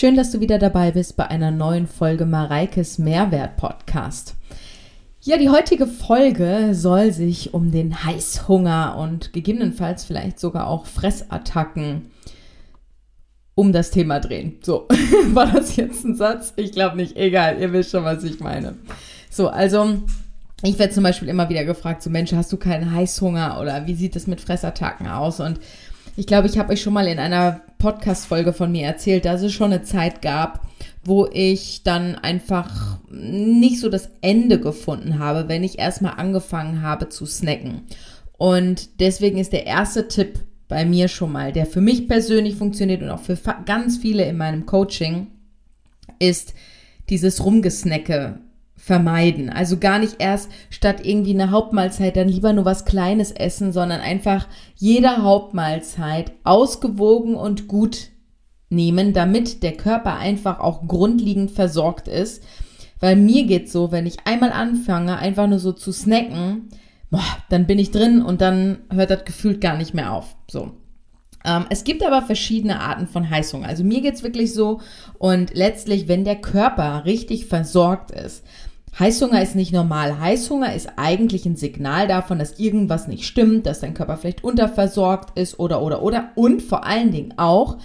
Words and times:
Schön, 0.00 0.16
dass 0.16 0.30
du 0.30 0.40
wieder 0.40 0.58
dabei 0.58 0.92
bist 0.92 1.18
bei 1.18 1.26
einer 1.26 1.50
neuen 1.50 1.86
Folge 1.86 2.24
Mareikes 2.24 2.96
Mehrwert 2.96 3.58
Podcast. 3.58 4.34
Ja, 5.20 5.36
die 5.36 5.50
heutige 5.50 5.86
Folge 5.86 6.70
soll 6.72 7.12
sich 7.12 7.52
um 7.52 7.70
den 7.70 8.02
Heißhunger 8.02 8.96
und 8.96 9.34
gegebenenfalls 9.34 10.06
vielleicht 10.06 10.40
sogar 10.40 10.68
auch 10.68 10.86
Fressattacken 10.86 12.06
um 13.54 13.74
das 13.74 13.90
Thema 13.90 14.20
drehen. 14.20 14.56
So, 14.62 14.88
war 15.34 15.52
das 15.52 15.76
jetzt 15.76 16.02
ein 16.06 16.16
Satz? 16.16 16.54
Ich 16.56 16.72
glaube 16.72 16.96
nicht. 16.96 17.14
Egal, 17.18 17.60
ihr 17.60 17.70
wisst 17.74 17.90
schon, 17.90 18.04
was 18.04 18.24
ich 18.24 18.40
meine. 18.40 18.76
So, 19.28 19.48
also 19.48 19.98
ich 20.62 20.78
werde 20.78 20.94
zum 20.94 21.02
Beispiel 21.02 21.28
immer 21.28 21.50
wieder 21.50 21.66
gefragt, 21.66 22.02
so 22.02 22.08
Mensch, 22.08 22.32
hast 22.32 22.50
du 22.50 22.56
keinen 22.56 22.90
Heißhunger 22.90 23.60
oder 23.60 23.86
wie 23.86 23.94
sieht 23.94 24.16
es 24.16 24.26
mit 24.26 24.40
Fressattacken 24.40 25.08
aus? 25.08 25.40
Und 25.40 25.60
ich 26.20 26.26
glaube, 26.26 26.48
ich 26.48 26.58
habe 26.58 26.74
euch 26.74 26.82
schon 26.82 26.92
mal 26.92 27.06
in 27.06 27.18
einer 27.18 27.62
Podcast-Folge 27.78 28.52
von 28.52 28.70
mir 28.70 28.84
erzählt, 28.84 29.24
dass 29.24 29.40
es 29.40 29.54
schon 29.54 29.72
eine 29.72 29.84
Zeit 29.84 30.20
gab, 30.20 30.66
wo 31.02 31.26
ich 31.32 31.82
dann 31.82 32.14
einfach 32.14 32.98
nicht 33.10 33.80
so 33.80 33.88
das 33.88 34.10
Ende 34.20 34.60
gefunden 34.60 35.18
habe, 35.18 35.48
wenn 35.48 35.64
ich 35.64 35.78
erstmal 35.78 36.18
angefangen 36.18 36.82
habe 36.82 37.08
zu 37.08 37.24
snacken. 37.24 37.86
Und 38.36 39.00
deswegen 39.00 39.38
ist 39.38 39.54
der 39.54 39.64
erste 39.64 40.08
Tipp 40.08 40.40
bei 40.68 40.84
mir 40.84 41.08
schon 41.08 41.32
mal, 41.32 41.52
der 41.52 41.64
für 41.64 41.80
mich 41.80 42.06
persönlich 42.06 42.56
funktioniert 42.56 43.00
und 43.00 43.08
auch 43.08 43.22
für 43.22 43.38
ganz 43.64 43.96
viele 43.96 44.26
in 44.26 44.36
meinem 44.36 44.66
Coaching, 44.66 45.28
ist 46.18 46.52
dieses 47.08 47.42
Rumgesnacke 47.42 48.40
vermeiden. 48.80 49.50
Also 49.50 49.76
gar 49.76 49.98
nicht 49.98 50.16
erst 50.18 50.50
statt 50.70 51.04
irgendwie 51.04 51.34
eine 51.34 51.50
Hauptmahlzeit 51.50 52.16
dann 52.16 52.28
lieber 52.28 52.52
nur 52.54 52.64
was 52.64 52.86
Kleines 52.86 53.30
essen, 53.30 53.72
sondern 53.72 54.00
einfach 54.00 54.48
jede 54.74 55.22
Hauptmahlzeit 55.22 56.32
ausgewogen 56.44 57.34
und 57.34 57.68
gut 57.68 58.08
nehmen, 58.70 59.12
damit 59.12 59.62
der 59.62 59.76
Körper 59.76 60.16
einfach 60.16 60.60
auch 60.60 60.88
grundlegend 60.88 61.50
versorgt 61.50 62.08
ist. 62.08 62.42
Weil 63.00 63.16
mir 63.16 63.44
geht's 63.44 63.72
so, 63.72 63.92
wenn 63.92 64.06
ich 64.06 64.26
einmal 64.26 64.52
anfange, 64.52 65.18
einfach 65.18 65.46
nur 65.46 65.58
so 65.58 65.72
zu 65.72 65.92
snacken, 65.92 66.70
boah, 67.10 67.36
dann 67.50 67.66
bin 67.66 67.78
ich 67.78 67.90
drin 67.90 68.22
und 68.22 68.40
dann 68.40 68.78
hört 68.90 69.10
das 69.10 69.24
gefühlt 69.24 69.60
gar 69.60 69.76
nicht 69.76 69.92
mehr 69.92 70.12
auf. 70.12 70.36
So. 70.50 70.72
Ähm, 71.44 71.66
es 71.70 71.84
gibt 71.84 72.02
aber 72.04 72.22
verschiedene 72.22 72.80
Arten 72.80 73.06
von 73.06 73.28
Heißhunger. 73.28 73.68
Also 73.68 73.84
mir 73.84 74.00
geht's 74.00 74.22
wirklich 74.22 74.54
so 74.54 74.80
und 75.18 75.54
letztlich, 75.54 76.08
wenn 76.08 76.24
der 76.24 76.36
Körper 76.36 77.04
richtig 77.04 77.46
versorgt 77.46 78.10
ist, 78.10 78.44
Heißhunger 78.98 79.42
ist 79.42 79.54
nicht 79.54 79.72
normal. 79.72 80.18
Heißhunger 80.18 80.74
ist 80.74 80.90
eigentlich 80.96 81.46
ein 81.46 81.56
Signal 81.56 82.08
davon, 82.08 82.38
dass 82.38 82.58
irgendwas 82.58 83.08
nicht 83.08 83.24
stimmt, 83.24 83.66
dass 83.66 83.80
dein 83.80 83.94
Körper 83.94 84.16
vielleicht 84.16 84.44
unterversorgt 84.44 85.38
ist 85.38 85.58
oder, 85.58 85.82
oder, 85.82 86.02
oder. 86.02 86.30
Und 86.34 86.62
vor 86.62 86.84
allen 86.84 87.10
Dingen 87.12 87.34
auch 87.36 87.78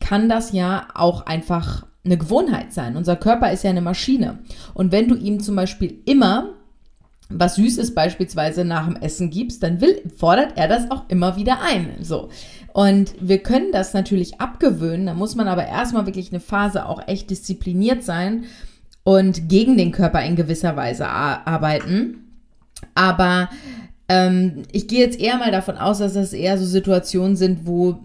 kann 0.00 0.28
das 0.28 0.52
ja 0.52 0.88
auch 0.94 1.26
einfach 1.26 1.86
eine 2.04 2.16
Gewohnheit 2.16 2.72
sein. 2.72 2.96
Unser 2.96 3.16
Körper 3.16 3.52
ist 3.52 3.64
ja 3.64 3.70
eine 3.70 3.80
Maschine. 3.80 4.38
Und 4.74 4.92
wenn 4.92 5.08
du 5.08 5.14
ihm 5.14 5.40
zum 5.40 5.56
Beispiel 5.56 6.00
immer 6.06 6.54
was 7.28 7.56
Süßes 7.56 7.94
beispielsweise 7.94 8.64
nach 8.64 8.86
dem 8.86 8.96
Essen 8.96 9.30
gibst, 9.30 9.62
dann 9.62 9.80
will, 9.80 10.00
fordert 10.16 10.56
er 10.56 10.68
das 10.68 10.90
auch 10.90 11.08
immer 11.08 11.36
wieder 11.36 11.60
ein. 11.60 11.96
So. 12.00 12.28
Und 12.72 13.14
wir 13.20 13.38
können 13.38 13.72
das 13.72 13.94
natürlich 13.94 14.40
abgewöhnen. 14.40 15.06
Da 15.06 15.14
muss 15.14 15.34
man 15.34 15.48
aber 15.48 15.66
erstmal 15.66 16.06
wirklich 16.06 16.30
eine 16.30 16.40
Phase 16.40 16.86
auch 16.86 17.08
echt 17.08 17.30
diszipliniert 17.30 18.04
sein 18.04 18.44
und 19.06 19.48
gegen 19.48 19.78
den 19.78 19.92
Körper 19.92 20.20
in 20.24 20.34
gewisser 20.34 20.74
Weise 20.74 21.06
arbeiten. 21.06 22.24
Aber 22.96 23.48
ähm, 24.08 24.64
ich 24.72 24.88
gehe 24.88 24.98
jetzt 24.98 25.20
eher 25.20 25.36
mal 25.36 25.52
davon 25.52 25.76
aus, 25.76 25.98
dass 25.98 26.14
das 26.14 26.32
eher 26.32 26.58
so 26.58 26.66
Situationen 26.66 27.36
sind, 27.36 27.66
wo 27.66 28.00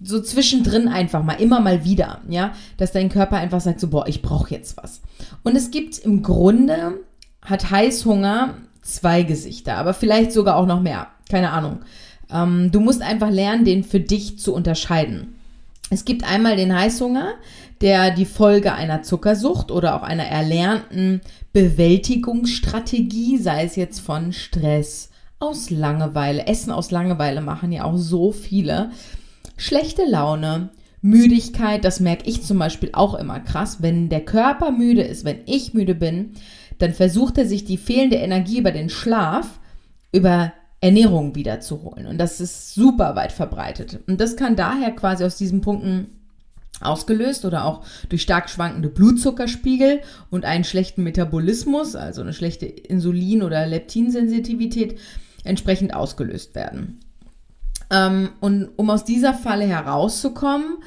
so 0.00 0.22
zwischendrin 0.22 0.86
einfach 0.86 1.24
mal, 1.24 1.40
immer 1.40 1.58
mal 1.58 1.84
wieder, 1.84 2.20
ja, 2.28 2.52
dass 2.76 2.92
dein 2.92 3.08
Körper 3.08 3.38
einfach 3.38 3.60
sagt 3.60 3.80
so, 3.80 3.88
boah, 3.88 4.06
ich 4.06 4.22
brauche 4.22 4.54
jetzt 4.54 4.76
was. 4.76 5.00
Und 5.42 5.56
es 5.56 5.72
gibt 5.72 5.98
im 5.98 6.22
Grunde, 6.22 7.00
hat 7.42 7.72
Heißhunger 7.72 8.54
zwei 8.82 9.24
Gesichter, 9.24 9.76
aber 9.76 9.92
vielleicht 9.92 10.30
sogar 10.30 10.54
auch 10.54 10.66
noch 10.66 10.80
mehr, 10.80 11.08
keine 11.28 11.50
Ahnung. 11.50 11.80
Ähm, 12.32 12.70
du 12.70 12.78
musst 12.78 13.02
einfach 13.02 13.30
lernen, 13.30 13.64
den 13.64 13.82
für 13.82 13.98
dich 13.98 14.38
zu 14.38 14.54
unterscheiden. 14.54 15.34
Es 15.90 16.04
gibt 16.04 16.24
einmal 16.24 16.56
den 16.56 16.74
Heißhunger, 16.74 17.34
der 17.80 18.12
die 18.12 18.24
Folge 18.24 18.72
einer 18.72 19.02
Zuckersucht 19.02 19.72
oder 19.72 19.96
auch 19.96 20.04
einer 20.04 20.24
erlernten 20.24 21.20
Bewältigungsstrategie, 21.52 23.38
sei 23.38 23.64
es 23.64 23.74
jetzt 23.74 23.98
von 23.98 24.32
Stress, 24.32 25.10
aus 25.40 25.70
Langeweile, 25.70 26.46
Essen 26.46 26.70
aus 26.70 26.90
Langeweile 26.90 27.40
machen 27.40 27.72
ja 27.72 27.84
auch 27.84 27.96
so 27.96 28.30
viele, 28.30 28.90
schlechte 29.56 30.04
Laune, 30.04 30.70
Müdigkeit, 31.02 31.84
das 31.84 31.98
merke 31.98 32.28
ich 32.28 32.42
zum 32.42 32.58
Beispiel 32.58 32.90
auch 32.92 33.14
immer 33.14 33.40
krass, 33.40 33.78
wenn 33.80 34.10
der 34.10 34.20
Körper 34.20 34.70
müde 34.70 35.02
ist, 35.02 35.24
wenn 35.24 35.40
ich 35.46 35.72
müde 35.72 35.94
bin, 35.94 36.32
dann 36.78 36.92
versucht 36.92 37.38
er 37.38 37.46
sich 37.46 37.64
die 37.64 37.78
fehlende 37.78 38.16
Energie 38.16 38.58
über 38.58 38.70
den 38.70 38.90
Schlaf, 38.90 39.60
über 40.12 40.52
Ernährung 40.80 41.34
wiederzuholen. 41.34 42.06
Und 42.06 42.18
das 42.18 42.40
ist 42.40 42.74
super 42.74 43.14
weit 43.16 43.32
verbreitet. 43.32 44.00
Und 44.06 44.20
das 44.20 44.36
kann 44.36 44.56
daher 44.56 44.92
quasi 44.92 45.24
aus 45.24 45.36
diesen 45.36 45.60
Punkten 45.60 46.08
ausgelöst 46.80 47.44
oder 47.44 47.66
auch 47.66 47.84
durch 48.08 48.22
stark 48.22 48.48
schwankende 48.48 48.88
Blutzuckerspiegel 48.88 50.00
und 50.30 50.44
einen 50.44 50.64
schlechten 50.64 51.02
Metabolismus, 51.02 51.94
also 51.94 52.22
eine 52.22 52.32
schlechte 52.32 52.66
Insulin- 52.66 53.42
oder 53.42 53.66
Leptinsensitivität, 53.66 54.98
entsprechend 55.44 55.94
ausgelöst 55.94 56.54
werden. 56.54 57.00
Ähm, 57.90 58.30
und 58.40 58.70
um 58.76 58.88
aus 58.88 59.04
dieser 59.04 59.34
Falle 59.34 59.66
herauszukommen, 59.66 60.78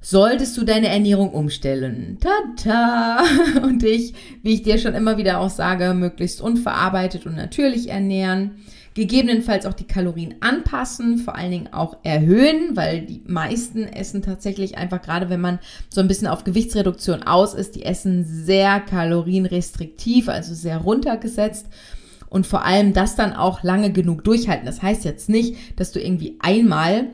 solltest 0.00 0.56
du 0.56 0.64
deine 0.64 0.88
Ernährung 0.88 1.30
umstellen. 1.30 2.18
Tata! 2.20 3.22
Und 3.62 3.82
dich, 3.82 4.14
wie 4.42 4.54
ich 4.54 4.62
dir 4.62 4.78
schon 4.78 4.94
immer 4.94 5.16
wieder 5.16 5.38
auch 5.38 5.50
sage, 5.50 5.94
möglichst 5.94 6.40
unverarbeitet 6.40 7.24
und 7.24 7.36
natürlich 7.36 7.88
ernähren 7.88 8.56
gegebenenfalls 8.94 9.66
auch 9.66 9.72
die 9.72 9.86
Kalorien 9.86 10.34
anpassen, 10.40 11.18
vor 11.18 11.34
allen 11.34 11.50
Dingen 11.50 11.72
auch 11.72 11.96
erhöhen, 12.02 12.76
weil 12.76 13.02
die 13.02 13.22
meisten 13.26 13.84
essen 13.84 14.22
tatsächlich 14.22 14.76
einfach, 14.76 15.00
gerade 15.00 15.30
wenn 15.30 15.40
man 15.40 15.58
so 15.88 16.00
ein 16.00 16.08
bisschen 16.08 16.26
auf 16.26 16.44
Gewichtsreduktion 16.44 17.22
aus 17.22 17.54
ist, 17.54 17.74
die 17.74 17.84
essen 17.84 18.24
sehr 18.26 18.80
kalorienrestriktiv, 18.80 20.28
also 20.28 20.54
sehr 20.54 20.78
runtergesetzt 20.78 21.66
und 22.28 22.46
vor 22.46 22.64
allem 22.64 22.92
das 22.92 23.16
dann 23.16 23.32
auch 23.32 23.62
lange 23.62 23.92
genug 23.92 24.24
durchhalten. 24.24 24.66
Das 24.66 24.82
heißt 24.82 25.04
jetzt 25.04 25.28
nicht, 25.28 25.56
dass 25.76 25.92
du 25.92 26.00
irgendwie 26.00 26.38
einmal 26.40 27.08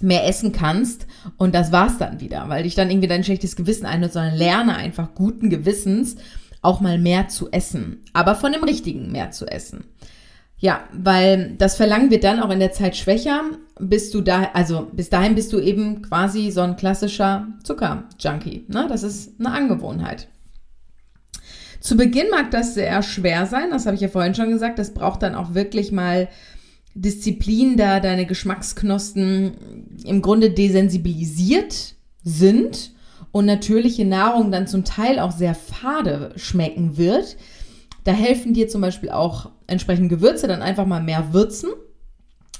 mehr 0.00 0.26
essen 0.26 0.52
kannst 0.52 1.06
und 1.36 1.54
das 1.54 1.70
war's 1.70 1.98
dann 1.98 2.20
wieder, 2.20 2.48
weil 2.48 2.64
dich 2.64 2.74
dann 2.74 2.90
irgendwie 2.90 3.08
dein 3.08 3.24
schlechtes 3.24 3.56
Gewissen 3.56 3.86
einhört, 3.86 4.12
sondern 4.12 4.34
lerne 4.34 4.76
einfach 4.76 5.14
guten 5.14 5.50
Gewissens 5.50 6.16
auch 6.62 6.80
mal 6.80 6.98
mehr 6.98 7.28
zu 7.28 7.50
essen, 7.52 8.02
aber 8.12 8.34
von 8.34 8.52
dem 8.52 8.64
richtigen 8.64 9.12
mehr 9.12 9.30
zu 9.30 9.46
essen. 9.46 9.84
Ja, 10.64 10.88
weil 10.94 11.56
das 11.58 11.76
Verlangen 11.76 12.10
wird 12.10 12.24
dann 12.24 12.40
auch 12.40 12.48
in 12.48 12.58
der 12.58 12.72
Zeit 12.72 12.96
schwächer, 12.96 13.42
bist 13.78 14.14
du 14.14 14.22
da, 14.22 14.48
also 14.54 14.88
bis 14.92 15.10
dahin 15.10 15.34
bist 15.34 15.52
du 15.52 15.60
eben 15.60 16.00
quasi 16.00 16.50
so 16.50 16.62
ein 16.62 16.76
klassischer 16.76 17.48
Zucker-Junkie. 17.64 18.64
Ne? 18.68 18.86
Das 18.88 19.02
ist 19.02 19.38
eine 19.38 19.50
Angewohnheit. 19.50 20.28
Zu 21.80 21.98
Beginn 21.98 22.30
mag 22.30 22.50
das 22.50 22.72
sehr 22.72 23.02
schwer 23.02 23.44
sein, 23.44 23.72
das 23.72 23.84
habe 23.84 23.94
ich 23.94 24.00
ja 24.00 24.08
vorhin 24.08 24.34
schon 24.34 24.48
gesagt. 24.48 24.78
Das 24.78 24.94
braucht 24.94 25.22
dann 25.22 25.34
auch 25.34 25.52
wirklich 25.52 25.92
mal 25.92 26.28
Disziplin, 26.94 27.76
da 27.76 28.00
deine 28.00 28.24
Geschmacksknospen 28.24 29.98
im 30.02 30.22
Grunde 30.22 30.48
desensibilisiert 30.48 31.94
sind 32.22 32.92
und 33.32 33.44
natürliche 33.44 34.06
Nahrung 34.06 34.50
dann 34.50 34.66
zum 34.66 34.84
Teil 34.84 35.18
auch 35.18 35.32
sehr 35.32 35.54
fade 35.54 36.32
schmecken 36.36 36.96
wird. 36.96 37.36
Da 38.04 38.12
helfen 38.12 38.54
dir 38.54 38.68
zum 38.68 38.80
Beispiel 38.80 39.10
auch 39.10 39.50
entsprechend 39.66 40.08
Gewürze, 40.08 40.48
dann 40.48 40.62
einfach 40.62 40.86
mal 40.86 41.02
mehr 41.02 41.32
würzen. 41.32 41.70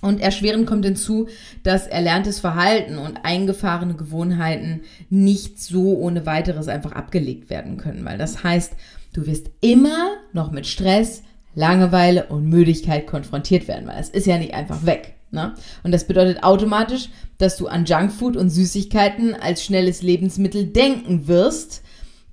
Und 0.01 0.21
erschwerend 0.21 0.67
kommt 0.67 0.85
hinzu, 0.85 1.29
dass 1.63 1.87
erlerntes 1.87 2.39
Verhalten 2.39 2.99
und 2.99 3.25
eingefahrene 3.25 3.95
Gewohnheiten 3.95 4.83
nicht 5.09 5.59
so 5.61 5.97
ohne 5.97 6.27
weiteres 6.27 6.69
einfach 6.69 6.93
abgelegt 6.93 7.49
werden 7.49 7.79
können. 7.79 8.05
Weil 8.05 8.19
das 8.19 8.45
heißt, 8.45 8.75
du 9.15 9.27
wirst 9.27 9.51
immer 9.63 10.11
noch 10.35 10.51
mit 10.51 10.67
Stress, 10.67 11.23
Langeweile 11.55 12.27
und 12.27 12.49
Müdigkeit 12.49 13.07
konfrontiert 13.07 13.69
werden, 13.69 13.87
weil 13.87 14.01
es 14.01 14.11
ist 14.11 14.27
ja 14.27 14.37
nicht 14.39 14.55
einfach 14.55 14.85
weg. 14.85 15.15
Ne? 15.31 15.55
Und 15.83 15.93
das 15.93 16.07
bedeutet 16.07 16.43
automatisch, 16.43 17.09
dass 17.39 17.57
du 17.57 17.67
an 17.67 17.85
Junkfood 17.85 18.37
und 18.37 18.51
Süßigkeiten 18.51 19.35
als 19.35 19.65
schnelles 19.65 20.03
Lebensmittel 20.03 20.67
denken 20.67 21.27
wirst. 21.27 21.83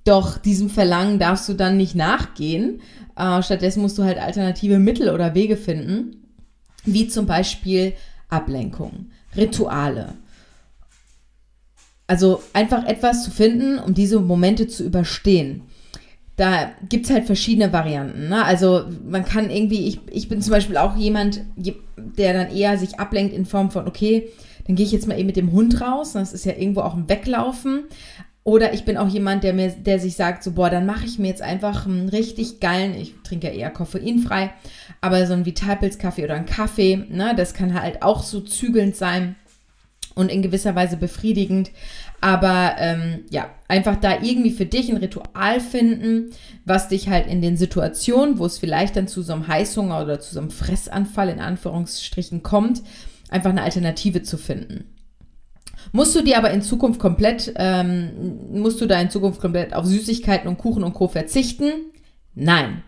Doch 0.04 0.38
diesem 0.38 0.68
Verlangen 0.68 1.18
darfst 1.18 1.48
du 1.48 1.54
dann 1.54 1.76
nicht 1.76 1.94
nachgehen, 1.94 2.80
äh, 3.16 3.42
stattdessen 3.42 3.82
musst 3.82 3.98
du 3.98 4.04
halt 4.04 4.18
alternative 4.18 4.78
Mittel 4.78 5.10
oder 5.10 5.34
Wege 5.34 5.56
finden, 5.56 6.22
wie 6.84 7.06
zum 7.06 7.26
Beispiel 7.26 7.92
Ablenkung, 8.28 9.10
Rituale. 9.36 10.14
Also 12.06 12.42
einfach 12.52 12.84
etwas 12.84 13.24
zu 13.24 13.30
finden, 13.30 13.78
um 13.78 13.94
diese 13.94 14.20
Momente 14.20 14.66
zu 14.66 14.84
überstehen. 14.84 15.62
Da 16.36 16.72
gibt 16.88 17.06
es 17.06 17.12
halt 17.12 17.26
verschiedene 17.26 17.72
Varianten. 17.72 18.28
Ne? 18.28 18.44
Also 18.44 18.84
man 19.08 19.24
kann 19.24 19.50
irgendwie, 19.50 19.86
ich, 19.86 20.00
ich 20.10 20.28
bin 20.28 20.42
zum 20.42 20.50
Beispiel 20.50 20.78
auch 20.78 20.96
jemand, 20.96 21.42
der 21.96 22.32
dann 22.32 22.54
eher 22.54 22.76
sich 22.78 22.98
ablenkt 22.98 23.34
in 23.34 23.46
Form 23.46 23.70
von, 23.70 23.86
okay, 23.86 24.28
dann 24.66 24.76
gehe 24.76 24.86
ich 24.86 24.92
jetzt 24.92 25.06
mal 25.06 25.18
eben 25.18 25.26
mit 25.26 25.36
dem 25.36 25.52
Hund 25.52 25.80
raus. 25.80 26.12
Das 26.12 26.32
ist 26.32 26.44
ja 26.44 26.52
irgendwo 26.52 26.80
auch 26.80 26.94
ein 26.94 27.08
Weglaufen. 27.08 27.84
Oder 28.44 28.74
ich 28.74 28.84
bin 28.84 28.96
auch 28.96 29.08
jemand, 29.08 29.44
der 29.44 29.52
mir, 29.52 29.70
der 29.70 30.00
sich 30.00 30.16
sagt, 30.16 30.42
so, 30.42 30.52
boah, 30.52 30.68
dann 30.68 30.84
mache 30.84 31.06
ich 31.06 31.18
mir 31.18 31.28
jetzt 31.28 31.42
einfach 31.42 31.86
einen 31.86 32.08
richtig 32.08 32.58
geilen, 32.58 32.94
ich 32.94 33.14
trinke 33.22 33.46
ja 33.46 33.52
eher 33.52 33.70
koffeinfrei, 33.70 34.52
aber 35.00 35.26
so 35.26 35.32
ein 35.32 35.46
Vitalpilz-Kaffee 35.46 36.24
oder 36.24 36.34
ein 36.34 36.46
Kaffee, 36.46 37.04
ne, 37.08 37.34
das 37.36 37.54
kann 37.54 37.80
halt 37.80 38.02
auch 38.02 38.24
so 38.24 38.40
zügelnd 38.40 38.96
sein 38.96 39.36
und 40.14 40.30
in 40.30 40.42
gewisser 40.42 40.74
Weise 40.74 40.96
befriedigend. 40.96 41.70
Aber 42.20 42.76
ähm, 42.78 43.24
ja, 43.30 43.50
einfach 43.68 43.96
da 43.96 44.20
irgendwie 44.22 44.52
für 44.52 44.66
dich 44.66 44.90
ein 44.90 44.96
Ritual 44.96 45.60
finden, 45.60 46.30
was 46.64 46.88
dich 46.88 47.08
halt 47.08 47.26
in 47.26 47.42
den 47.42 47.56
Situationen, 47.56 48.38
wo 48.38 48.46
es 48.46 48.58
vielleicht 48.58 48.96
dann 48.96 49.08
zu 49.08 49.22
so 49.22 49.32
einem 49.32 49.48
Heißhunger 49.48 50.02
oder 50.02 50.20
zu 50.20 50.34
so 50.34 50.40
einem 50.40 50.50
Fressanfall 50.50 51.28
in 51.28 51.40
Anführungsstrichen 51.40 52.42
kommt, 52.42 52.82
einfach 53.28 53.50
eine 53.50 53.62
Alternative 53.62 54.22
zu 54.22 54.36
finden. 54.36 54.84
Musst 55.90 56.14
du 56.14 56.22
dir 56.22 56.38
aber 56.38 56.50
in 56.50 56.62
Zukunft 56.62 57.00
komplett, 57.00 57.52
ähm, 57.56 58.38
musst 58.52 58.80
du 58.80 58.86
da 58.86 59.00
in 59.00 59.10
Zukunft 59.10 59.40
komplett 59.40 59.74
auf 59.74 59.86
Süßigkeiten 59.86 60.48
und 60.48 60.58
Kuchen 60.58 60.84
und 60.84 60.94
Co. 60.94 61.08
verzichten? 61.08 61.72
Nein. 62.34 62.82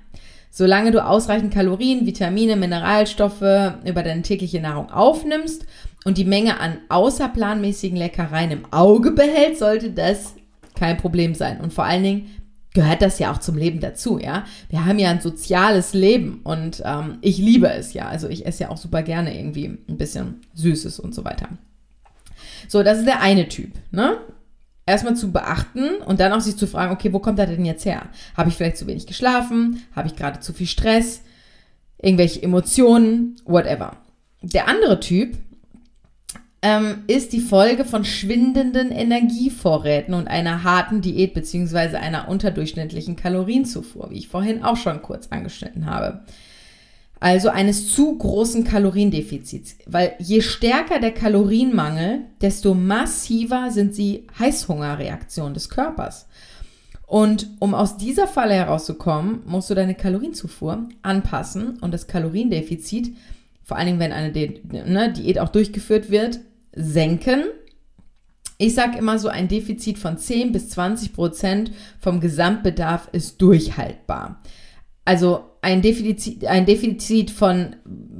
Solange 0.51 0.93
du 0.93 1.05
ausreichend 1.05 1.53
Kalorien, 1.53 2.07
Vitamine, 2.07 2.55
Mineralstoffe 2.55 3.41
über 3.41 4.03
deine 4.05 4.23
tägliche 4.23 4.61
Nahrung 4.61 4.89
aufnimmst 4.89 5.67
und 6.05 6.17
die 6.17 6.25
Menge 6.25 6.61
an 6.61 6.79
außerplanmäßigen 6.89 7.97
Leckereien 7.97 8.53
im 8.53 8.73
Auge 8.73 9.11
behält, 9.11 9.59
sollte 9.59 9.91
das 9.91 10.35
kein 10.77 10.97
Problem 10.97 11.35
sein. 11.35 11.61
Und 11.61 11.73
vor 11.73 11.85
allen 11.85 12.05
Dingen 12.05 12.31
gehört 12.73 13.03
das 13.03 13.19
ja 13.19 13.33
auch 13.33 13.39
zum 13.39 13.57
Leben 13.57 13.81
dazu, 13.81 14.19
ja. 14.19 14.45
Wir 14.69 14.85
haben 14.85 14.99
ja 14.99 15.11
ein 15.11 15.21
soziales 15.21 15.95
Leben 15.95 16.41
und 16.45 16.83
ähm, 16.85 17.19
ich 17.21 17.39
liebe 17.39 17.69
es 17.69 17.95
ja. 17.95 18.07
Also 18.07 18.29
ich 18.29 18.47
esse 18.47 18.65
ja 18.65 18.71
auch 18.71 18.77
super 18.77 19.03
gerne 19.03 19.37
irgendwie 19.37 19.67
ein 19.67 19.97
bisschen 19.97 20.43
Süßes 20.55 21.01
und 21.01 21.15
so 21.15 21.25
weiter. 21.25 21.49
So, 22.69 22.83
das 22.83 22.99
ist 22.99 23.07
der 23.07 23.21
eine 23.21 23.49
Typ, 23.49 23.73
ne? 23.91 24.19
Erstmal 24.87 25.17
zu 25.17 25.33
beachten 25.33 25.97
und 26.05 26.21
dann 26.21 26.33
auch 26.33 26.41
sich 26.41 26.57
zu 26.57 26.67
fragen, 26.67 26.93
okay, 26.93 27.13
wo 27.13 27.19
kommt 27.19 27.39
er 27.39 27.47
denn 27.47 27.65
jetzt 27.65 27.87
her? 27.87 28.03
Habe 28.37 28.51
ich 28.51 28.57
vielleicht 28.57 28.77
zu 28.77 28.87
wenig 28.87 29.07
geschlafen? 29.07 29.83
Habe 29.97 30.09
ich 30.09 30.17
gerade 30.17 30.41
zu 30.41 30.53
viel 30.53 30.67
Stress? 30.67 31.23
Irgendwelche 32.03 32.43
Emotionen? 32.43 33.37
Whatever. 33.47 33.97
Der 34.43 34.69
andere 34.69 35.01
Typ 35.01 35.39
ähm, 36.61 37.05
ist 37.07 37.33
die 37.33 37.41
Folge 37.41 37.87
von 37.87 38.05
schwindenden 38.05 38.91
Energievorräten 38.91 40.13
und 40.13 40.29
einer 40.29 40.65
harten 40.65 41.01
Diät 41.01 41.33
beziehungsweise 41.33 41.99
einer 41.99 42.29
unterdurchschnittlichen 42.29 43.17
Kalorienzufuhr, 43.17 44.11
wie 44.11 44.19
ich 44.19 44.29
vorhin 44.29 44.63
auch 44.63 44.77
schon 44.77 45.01
kurz 45.01 45.29
angeschnitten 45.29 45.87
habe 45.87 46.25
also 47.25 47.49
eines 47.49 47.91
zu 47.95 48.19
großen 48.19 48.65
Kaloriendefizits. 48.65 49.79
Weil 49.87 50.15
je 50.19 50.43
stärker 50.43 51.01
der 51.01 51.13
Kalorienmangel, 51.13 52.27
desto 52.43 52.75
massiver 52.75 53.71
sind 53.71 53.97
die 53.97 54.27
Heißhungerreaktionen 54.39 55.55
des 55.55 55.71
Körpers. 55.71 56.27
Und 57.07 57.49
um 57.61 57.75
aus 57.75 57.97
dieser 57.97 58.27
Falle 58.27 58.53
herauszukommen, 58.53 59.41
musst 59.47 59.71
du 59.71 59.75
deine 59.75 59.95
Kalorienzufuhr 59.95 60.87
anpassen 61.01 61.79
und 61.81 61.95
das 61.95 62.09
Kaloriendefizit, 62.09 63.17
vor 63.63 63.79
allen 63.79 63.87
Dingen 63.87 64.01
wenn 64.01 64.13
eine 64.13 64.31
ne, 64.31 65.11
Diät 65.11 65.39
auch 65.39 65.49
durchgeführt 65.49 66.11
wird, 66.11 66.41
senken. 66.77 67.45
Ich 68.59 68.75
sage 68.75 68.99
immer 68.99 69.19
so, 69.19 69.29
ein 69.29 69.49
Defizit 69.49 69.99
von 69.99 70.19
10 70.19 70.53
bis 70.53 70.69
20 70.69 71.15
Prozent 71.15 71.73
vom 72.01 72.21
Gesamtbedarf 72.21 73.09
ist 73.13 73.41
durchhaltbar. 73.41 74.43
Also 75.07 75.54
ein 75.65 75.81
Defizit, 75.81 76.45
ein 76.45 76.67
Defizit 76.67 77.31
von 77.31 77.77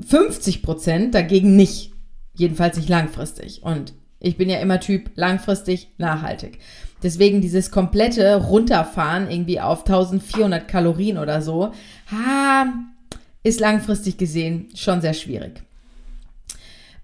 50 0.07 0.63
Prozent 0.63 1.15
dagegen 1.15 1.55
nicht. 1.55 1.93
Jedenfalls 2.35 2.77
nicht 2.77 2.89
langfristig. 2.89 3.63
Und 3.63 3.93
ich 4.19 4.37
bin 4.37 4.49
ja 4.49 4.59
immer 4.59 4.81
Typ 4.81 5.11
langfristig, 5.15 5.89
nachhaltig. 5.99 6.59
Deswegen 7.03 7.43
dieses 7.43 7.71
komplette 7.71 8.37
Runterfahren 8.37 9.31
irgendwie 9.31 9.61
auf 9.61 9.81
1400 9.81 10.67
Kalorien 10.67 11.19
oder 11.19 11.43
so, 11.43 11.73
ha, 12.11 12.67
ist 13.43 13.61
langfristig 13.61 14.17
gesehen 14.17 14.71
schon 14.75 15.03
sehr 15.03 15.13
schwierig. 15.13 15.63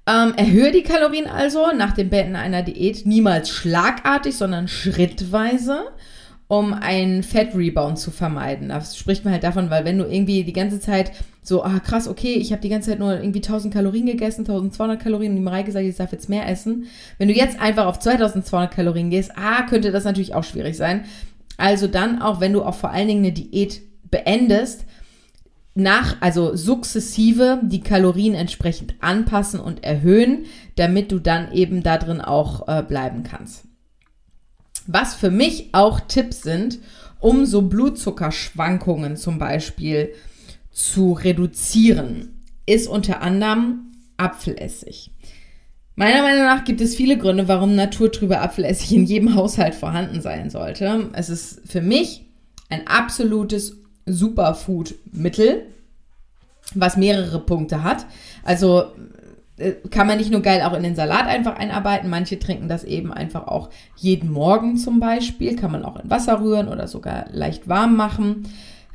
Ähm, 0.06 0.32
erhöhe 0.36 0.72
die 0.72 0.82
Kalorien 0.82 1.26
also 1.26 1.66
nach 1.76 1.92
dem 1.92 2.08
Beenden 2.08 2.36
einer 2.36 2.62
Diät 2.62 3.04
niemals 3.04 3.50
schlagartig, 3.50 4.34
sondern 4.34 4.66
schrittweise 4.66 5.84
um 6.50 6.74
einen 6.74 7.22
Fat-Rebound 7.22 7.96
zu 7.96 8.10
vermeiden. 8.10 8.70
Das 8.70 8.98
spricht 8.98 9.24
man 9.24 9.32
halt 9.32 9.44
davon, 9.44 9.70
weil 9.70 9.84
wenn 9.84 9.98
du 9.98 10.04
irgendwie 10.04 10.42
die 10.42 10.52
ganze 10.52 10.80
Zeit 10.80 11.12
so, 11.44 11.62
ah 11.62 11.78
krass, 11.78 12.08
okay, 12.08 12.34
ich 12.34 12.50
habe 12.50 12.60
die 12.60 12.68
ganze 12.68 12.90
Zeit 12.90 12.98
nur 12.98 13.12
irgendwie 13.12 13.38
1000 13.38 13.72
Kalorien 13.72 14.06
gegessen, 14.06 14.40
1200 14.40 15.00
Kalorien 15.00 15.30
und 15.30 15.36
die 15.36 15.44
Mareike 15.44 15.70
sagt, 15.70 15.86
ich 15.86 15.94
darf 15.94 16.10
jetzt 16.10 16.28
mehr 16.28 16.48
essen. 16.48 16.86
Wenn 17.18 17.28
du 17.28 17.34
jetzt 17.34 17.60
einfach 17.60 17.86
auf 17.86 18.00
2200 18.00 18.68
Kalorien 18.68 19.10
gehst, 19.10 19.30
ah, 19.36 19.62
könnte 19.62 19.92
das 19.92 20.02
natürlich 20.02 20.34
auch 20.34 20.42
schwierig 20.42 20.76
sein. 20.76 21.04
Also 21.56 21.86
dann 21.86 22.20
auch, 22.20 22.40
wenn 22.40 22.52
du 22.52 22.64
auch 22.64 22.74
vor 22.74 22.90
allen 22.90 23.06
Dingen 23.06 23.24
eine 23.24 23.32
Diät 23.32 23.82
beendest, 24.10 24.86
nach, 25.76 26.16
also 26.18 26.56
sukzessive 26.56 27.60
die 27.62 27.80
Kalorien 27.80 28.34
entsprechend 28.34 28.96
anpassen 28.98 29.60
und 29.60 29.84
erhöhen, 29.84 30.46
damit 30.74 31.12
du 31.12 31.20
dann 31.20 31.52
eben 31.52 31.84
da 31.84 31.96
drin 31.96 32.20
auch 32.20 32.66
äh, 32.66 32.82
bleiben 32.82 33.22
kannst. 33.22 33.69
Was 34.86 35.14
für 35.14 35.30
mich 35.30 35.70
auch 35.72 36.00
Tipps 36.00 36.42
sind, 36.42 36.78
um 37.20 37.46
so 37.46 37.62
Blutzuckerschwankungen 37.62 39.16
zum 39.16 39.38
Beispiel 39.38 40.14
zu 40.70 41.12
reduzieren, 41.12 42.40
ist 42.66 42.88
unter 42.88 43.22
anderem 43.22 43.92
Apfelessig. 44.16 45.10
Meiner 45.96 46.22
Meinung 46.22 46.44
nach 46.44 46.64
gibt 46.64 46.80
es 46.80 46.94
viele 46.94 47.18
Gründe, 47.18 47.48
warum 47.48 47.74
naturtrüber 47.74 48.40
Apfelessig 48.40 48.92
in 48.92 49.04
jedem 49.04 49.34
Haushalt 49.34 49.74
vorhanden 49.74 50.20
sein 50.20 50.50
sollte. 50.50 51.10
Es 51.12 51.28
ist 51.28 51.60
für 51.66 51.82
mich 51.82 52.26
ein 52.68 52.86
absolutes 52.86 53.76
Superfood-Mittel, 54.06 55.66
was 56.74 56.96
mehrere 56.96 57.40
Punkte 57.40 57.82
hat. 57.82 58.06
Also 58.44 58.92
kann 59.90 60.06
man 60.06 60.18
nicht 60.18 60.30
nur 60.30 60.40
geil 60.40 60.62
auch 60.62 60.72
in 60.74 60.82
den 60.82 60.94
Salat 60.94 61.26
einfach 61.26 61.56
einarbeiten. 61.56 62.10
Manche 62.10 62.38
trinken 62.38 62.68
das 62.68 62.84
eben 62.84 63.12
einfach 63.12 63.46
auch 63.46 63.70
jeden 63.96 64.30
Morgen 64.30 64.76
zum 64.76 65.00
Beispiel. 65.00 65.56
Kann 65.56 65.72
man 65.72 65.84
auch 65.84 65.98
in 66.02 66.10
Wasser 66.10 66.40
rühren 66.40 66.68
oder 66.68 66.88
sogar 66.88 67.26
leicht 67.32 67.68
warm 67.68 67.96
machen. 67.96 68.48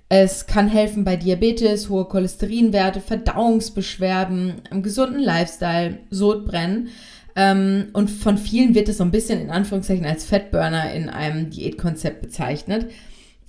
Es 0.07 0.45
kann 0.45 0.67
helfen 0.67 1.03
bei 1.03 1.15
Diabetes, 1.15 1.89
hohe 1.89 2.05
Cholesterinwerte, 2.05 3.01
Verdauungsbeschwerden, 3.01 4.61
einem 4.69 4.83
gesunden 4.83 5.19
Lifestyle, 5.19 5.99
Sodbrennen. 6.11 6.89
Ähm, 7.35 7.87
und 7.93 8.09
von 8.09 8.37
vielen 8.37 8.75
wird 8.75 8.87
es 8.87 8.97
so 8.97 9.03
ein 9.03 9.11
bisschen 9.11 9.41
in 9.41 9.49
Anführungszeichen 9.49 10.05
als 10.05 10.25
Fettburner 10.25 10.93
in 10.93 11.09
einem 11.09 11.49
Diätkonzept 11.49 12.21
bezeichnet. 12.21 12.87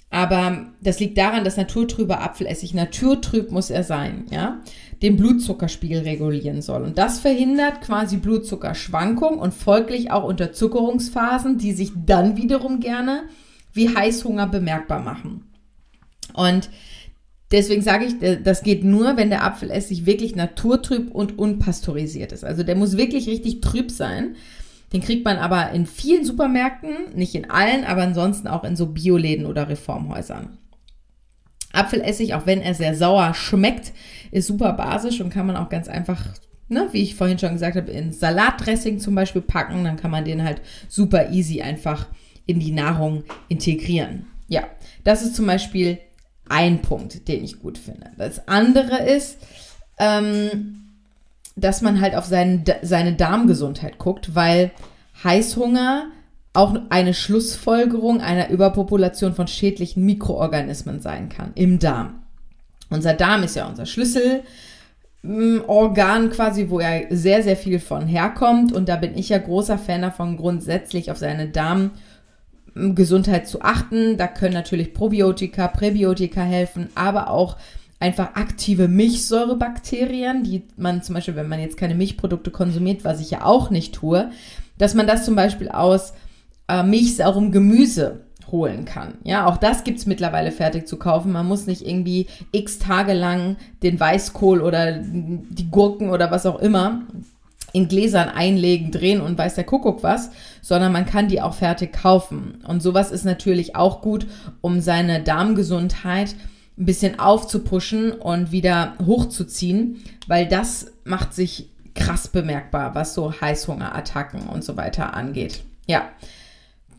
Aber 0.08 0.68
das 0.80 1.00
liegt 1.00 1.18
daran, 1.18 1.44
dass 1.44 1.56
naturtrüber 1.56 2.22
Apfelessig, 2.22 2.74
naturtrüb 2.74 3.50
muss 3.50 3.70
er 3.70 3.82
sein, 3.82 4.26
ja 4.30 4.62
den 5.02 5.16
Blutzuckerspiegel 5.16 6.02
regulieren 6.02 6.62
soll. 6.62 6.82
Und 6.82 6.98
das 6.98 7.18
verhindert 7.18 7.82
quasi 7.82 8.16
Blutzuckerschwankungen 8.16 9.38
und 9.38 9.52
folglich 9.52 10.10
auch 10.10 10.24
Unterzuckerungsphasen, 10.24 11.58
die 11.58 11.72
sich 11.72 11.92
dann 11.94 12.36
wiederum 12.36 12.80
gerne 12.80 13.24
wie 13.72 13.94
Heißhunger 13.94 14.46
bemerkbar 14.46 15.00
machen. 15.00 15.44
Und 16.32 16.70
deswegen 17.52 17.82
sage 17.82 18.06
ich, 18.06 18.22
äh, 18.22 18.40
das 18.42 18.62
geht 18.62 18.84
nur, 18.84 19.16
wenn 19.18 19.28
der 19.28 19.44
Apfelessig 19.44 20.06
wirklich 20.06 20.34
naturtrüb 20.34 21.14
und 21.14 21.38
unpasteurisiert 21.38 22.32
ist. 22.32 22.44
Also 22.44 22.62
der 22.62 22.74
muss 22.74 22.96
wirklich 22.96 23.28
richtig 23.28 23.60
trüb 23.60 23.90
sein. 23.90 24.36
Den 24.92 25.00
kriegt 25.00 25.24
man 25.24 25.38
aber 25.38 25.72
in 25.72 25.86
vielen 25.86 26.24
Supermärkten, 26.24 27.14
nicht 27.14 27.34
in 27.34 27.50
allen, 27.50 27.84
aber 27.84 28.02
ansonsten 28.02 28.48
auch 28.48 28.64
in 28.64 28.76
so 28.76 28.86
Bioläden 28.86 29.46
oder 29.46 29.68
Reformhäusern. 29.68 30.58
Apfelessig, 31.72 32.34
auch 32.34 32.46
wenn 32.46 32.62
er 32.62 32.74
sehr 32.74 32.94
sauer 32.94 33.34
schmeckt, 33.34 33.92
ist 34.30 34.46
super 34.46 34.72
basisch 34.72 35.20
und 35.20 35.30
kann 35.30 35.46
man 35.46 35.56
auch 35.56 35.68
ganz 35.68 35.88
einfach, 35.88 36.24
ne, 36.68 36.88
wie 36.92 37.02
ich 37.02 37.16
vorhin 37.16 37.38
schon 37.38 37.52
gesagt 37.52 37.76
habe, 37.76 37.90
ins 37.90 38.20
Salatdressing 38.20 39.00
zum 39.00 39.14
Beispiel 39.14 39.42
packen. 39.42 39.84
Dann 39.84 39.96
kann 39.96 40.10
man 40.10 40.24
den 40.24 40.42
halt 40.42 40.62
super 40.88 41.30
easy 41.30 41.62
einfach 41.62 42.06
in 42.46 42.60
die 42.60 42.72
Nahrung 42.72 43.24
integrieren. 43.48 44.26
Ja, 44.48 44.62
das 45.04 45.22
ist 45.22 45.34
zum 45.34 45.46
Beispiel 45.46 45.98
ein 46.48 46.80
Punkt, 46.80 47.28
den 47.28 47.44
ich 47.44 47.58
gut 47.58 47.76
finde. 47.76 48.12
Das 48.16 48.46
andere 48.48 49.04
ist, 49.04 49.38
ähm, 49.98 50.85
dass 51.56 51.80
man 51.80 52.00
halt 52.00 52.14
auf 52.14 52.26
seinen, 52.26 52.64
seine 52.82 53.14
Darmgesundheit 53.14 53.98
guckt, 53.98 54.34
weil 54.34 54.70
Heißhunger 55.24 56.06
auch 56.52 56.76
eine 56.90 57.14
Schlussfolgerung 57.14 58.20
einer 58.20 58.50
Überpopulation 58.50 59.34
von 59.34 59.48
schädlichen 59.48 60.04
Mikroorganismen 60.04 61.00
sein 61.00 61.28
kann 61.28 61.52
im 61.54 61.78
Darm. 61.78 62.22
Unser 62.88 63.14
Darm 63.14 63.42
ist 63.42 63.56
ja 63.56 63.66
unser 63.66 63.86
Schlüsselorgan 63.86 66.30
quasi, 66.30 66.70
wo 66.70 66.78
ja 66.80 67.00
sehr, 67.10 67.42
sehr 67.42 67.56
viel 67.56 67.80
von 67.80 68.06
herkommt. 68.06 68.72
Und 68.72 68.88
da 68.88 68.94
bin 68.96 69.18
ich 69.18 69.30
ja 69.30 69.38
großer 69.38 69.78
Fan 69.78 70.02
davon, 70.02 70.36
grundsätzlich 70.36 71.10
auf 71.10 71.18
seine 71.18 71.48
Darmgesundheit 71.48 73.48
zu 73.48 73.62
achten. 73.62 74.16
Da 74.16 74.28
können 74.28 74.54
natürlich 74.54 74.94
Probiotika, 74.94 75.66
Präbiotika 75.68 76.42
helfen, 76.42 76.90
aber 76.94 77.30
auch 77.30 77.56
einfach 77.98 78.34
aktive 78.34 78.88
Milchsäurebakterien, 78.88 80.44
die 80.44 80.64
man 80.76 81.02
zum 81.02 81.14
Beispiel, 81.14 81.36
wenn 81.36 81.48
man 81.48 81.60
jetzt 81.60 81.76
keine 81.76 81.94
Milchprodukte 81.94 82.50
konsumiert, 82.50 83.04
was 83.04 83.20
ich 83.20 83.30
ja 83.30 83.44
auch 83.44 83.70
nicht 83.70 83.94
tue, 83.94 84.30
dass 84.78 84.94
man 84.94 85.06
das 85.06 85.24
zum 85.24 85.34
Beispiel 85.34 85.70
aus 85.70 86.12
äh, 86.68 86.82
milchsaurem 86.82 87.52
Gemüse 87.52 88.20
holen 88.50 88.84
kann. 88.84 89.14
Ja, 89.24 89.46
auch 89.46 89.56
das 89.56 89.82
gibt 89.82 89.98
es 89.98 90.06
mittlerweile 90.06 90.52
fertig 90.52 90.86
zu 90.86 90.98
kaufen. 90.98 91.32
Man 91.32 91.46
muss 91.46 91.66
nicht 91.66 91.86
irgendwie 91.86 92.26
x 92.52 92.78
Tage 92.78 93.12
lang 93.12 93.56
den 93.82 93.98
Weißkohl 93.98 94.60
oder 94.60 94.98
die 95.00 95.70
Gurken 95.70 96.10
oder 96.10 96.30
was 96.30 96.46
auch 96.46 96.58
immer 96.60 97.02
in 97.72 97.88
Gläsern 97.88 98.28
einlegen, 98.28 98.92
drehen 98.92 99.20
und 99.20 99.36
weiß 99.36 99.56
der 99.56 99.64
Kuckuck 99.64 100.02
was, 100.02 100.30
sondern 100.62 100.92
man 100.92 101.06
kann 101.06 101.28
die 101.28 101.42
auch 101.42 101.54
fertig 101.54 101.92
kaufen. 101.92 102.62
Und 102.66 102.82
sowas 102.82 103.10
ist 103.10 103.24
natürlich 103.24 103.74
auch 103.74 104.00
gut, 104.00 104.26
um 104.60 104.80
seine 104.80 105.22
Darmgesundheit 105.22 106.36
ein 106.78 106.84
bisschen 106.84 107.18
aufzupuschen 107.18 108.12
und 108.12 108.52
wieder 108.52 108.94
hochzuziehen, 109.04 110.02
weil 110.26 110.46
das 110.46 110.92
macht 111.04 111.34
sich 111.34 111.70
krass 111.94 112.28
bemerkbar, 112.28 112.94
was 112.94 113.14
so 113.14 113.32
Heißhungerattacken 113.40 114.48
und 114.48 114.62
so 114.62 114.76
weiter 114.76 115.14
angeht. 115.14 115.62
Ja, 115.86 116.10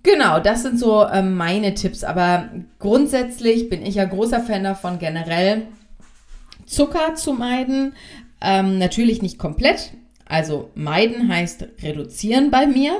Genau, 0.07 0.39
das 0.39 0.61
sind 0.61 0.79
so 0.79 1.03
äh, 1.03 1.21
meine 1.21 1.73
Tipps. 1.73 2.05
Aber 2.05 2.49
grundsätzlich 2.79 3.69
bin 3.69 3.85
ich 3.85 3.95
ja 3.95 4.05
großer 4.05 4.39
Fan 4.39 4.63
davon, 4.63 4.99
generell 4.99 5.63
Zucker 6.65 7.15
zu 7.15 7.33
meiden. 7.33 7.93
Ähm, 8.39 8.77
natürlich 8.77 9.21
nicht 9.21 9.37
komplett. 9.37 9.91
Also 10.25 10.71
meiden 10.75 11.27
heißt 11.27 11.67
reduzieren 11.83 12.51
bei 12.51 12.67
mir. 12.67 12.93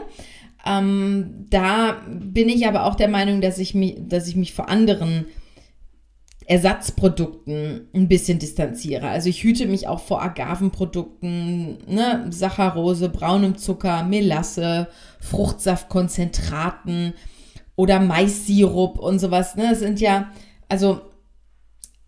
Ähm, 0.66 1.46
da 1.50 2.02
bin 2.10 2.50
ich 2.50 2.68
aber 2.68 2.84
auch 2.84 2.96
der 2.96 3.08
Meinung, 3.08 3.40
dass 3.40 3.58
ich 3.58 3.74
mich, 3.74 3.96
dass 4.00 4.28
ich 4.28 4.36
mich 4.36 4.54
vor 4.54 4.68
anderen 4.68 5.28
Ersatzprodukten 6.48 7.90
ein 7.94 8.08
bisschen 8.08 8.40
distanziere. 8.40 9.10
Also 9.10 9.28
ich 9.28 9.44
hüte 9.44 9.66
mich 9.66 9.88
auch 9.88 10.00
vor 10.00 10.22
Agavenprodukten, 10.24 11.78
ne, 11.88 12.26
Saccharose, 12.30 13.10
braunem 13.10 13.58
Zucker, 13.58 14.04
Melasse, 14.04 14.88
Fruchtsaftkonzentraten 15.20 17.14
oder 17.76 18.00
Maissirup 18.00 18.98
und 18.98 19.20
sowas. 19.20 19.58
Ne? 19.58 19.68
Das 19.72 19.80
sind 19.80 20.00
ja, 20.00 20.32
also 20.70 21.02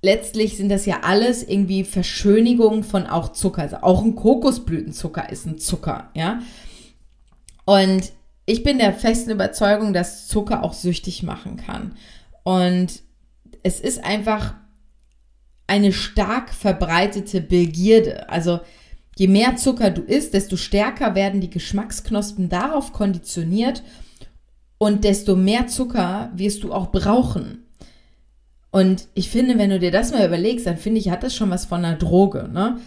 letztlich 0.02 0.56
sind 0.56 0.70
das 0.70 0.86
ja 0.86 1.02
alles 1.04 1.44
irgendwie 1.44 1.84
Verschönigungen 1.84 2.86
von 2.86 3.08
auch 3.08 3.34
Zucker. 3.34 3.64
Also 3.64 3.78
auch 3.82 4.02
ein 4.04 4.16
Kokosblütenzucker 4.16 5.30
ist 5.30 5.48
ein 5.48 5.58
Zucker, 5.58 6.12
ja. 6.14 6.40
Und 7.66 8.14
ich 8.46 8.64
bin 8.64 8.80
der 8.80 8.94
festen 8.94 9.32
Überzeugung, 9.32 9.92
dass 9.94 10.28
Zucker 10.28 10.64
auch 10.64 10.74
süchtig 10.74 11.24
machen 11.24 11.58
kann. 11.58 11.98
Und 12.44 13.04
es 13.64 13.80
ist 13.80 14.04
einfach 14.04 14.56
eine 15.68 15.94
stark 15.94 16.54
verbreitete 16.54 17.42
Begierde. 17.42 18.30
Also 18.30 18.60
je 19.16 19.28
mehr 19.28 19.56
Zucker 19.56 19.92
du 19.92 20.02
isst, 20.02 20.34
desto 20.34 20.58
stärker 20.58 21.16
werden 21.16 21.42
die 21.42 21.50
Geschmacksknospen 21.50 22.50
darauf 22.50 22.92
konditioniert 22.94 23.84
und 24.78 25.04
desto 25.04 25.36
mehr 25.36 25.68
Zucker 25.68 26.32
wirst 26.36 26.64
du 26.64 26.74
auch 26.74 26.92
brauchen. 26.92 27.66
Und 28.72 29.08
ich 29.14 29.30
finde, 29.30 29.58
wenn 29.58 29.70
du 29.70 29.80
dir 29.80 29.92
das 29.92 30.12
mal 30.12 30.26
überlegst, 30.26 30.66
dann 30.66 30.78
finde 30.78 31.00
ich, 31.00 31.10
hat 31.10 31.24
das 31.24 31.36
schon 31.36 31.50
was 31.50 31.66
von 31.66 31.84
einer 31.84 31.98
Droge. 31.98 32.50
Ne? 32.52 32.80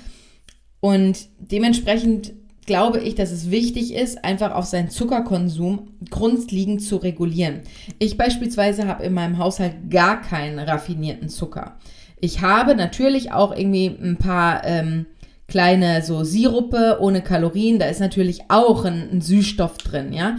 Und 0.80 1.28
dementsprechend 1.38 2.32
glaube 2.72 3.00
ich, 3.00 3.14
dass 3.14 3.30
es 3.30 3.50
wichtig 3.50 3.92
ist, 3.92 4.24
einfach 4.24 4.54
auf 4.54 4.64
seinen 4.64 4.88
Zuckerkonsum 4.88 5.90
grundlegend 6.08 6.80
zu 6.80 6.96
regulieren. 6.96 7.60
Ich 7.98 8.16
beispielsweise 8.16 8.88
habe 8.88 9.04
in 9.04 9.12
meinem 9.12 9.36
Haushalt 9.36 9.90
gar 9.90 10.22
keinen 10.22 10.58
raffinierten 10.58 11.28
Zucker. 11.28 11.76
Ich 12.18 12.40
habe 12.40 12.74
natürlich 12.74 13.30
auch 13.30 13.54
irgendwie 13.54 13.88
ein 13.88 14.16
paar 14.16 14.64
ähm, 14.64 15.04
kleine 15.48 16.02
so 16.02 16.24
Sirupe 16.24 16.96
ohne 17.02 17.20
Kalorien. 17.20 17.78
Da 17.78 17.88
ist 17.88 18.00
natürlich 18.00 18.44
auch 18.48 18.86
ein, 18.86 19.10
ein 19.12 19.20
Süßstoff 19.20 19.76
drin, 19.76 20.14
ja. 20.14 20.38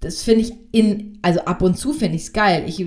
Das 0.00 0.22
finde 0.22 0.40
ich 0.40 0.54
in, 0.72 1.18
also 1.20 1.40
ab 1.40 1.60
und 1.60 1.76
zu 1.76 1.92
finde 1.92 2.16
ich 2.16 2.22
es 2.22 2.32
geil. 2.32 2.64
Ich 2.66 2.82